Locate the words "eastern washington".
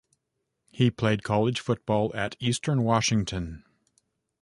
2.39-3.63